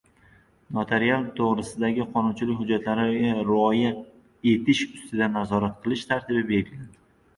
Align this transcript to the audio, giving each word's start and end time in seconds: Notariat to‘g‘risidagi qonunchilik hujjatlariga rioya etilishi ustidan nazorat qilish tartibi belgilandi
Notariat 0.77 1.25
to‘g‘risidagi 1.39 2.07
qonunchilik 2.15 2.57
hujjatlariga 2.63 3.35
rioya 3.51 3.93
etilishi 3.99 4.91
ustidan 4.97 5.37
nazorat 5.41 5.77
qilish 5.85 6.07
tartibi 6.15 6.43
belgilandi 6.53 6.99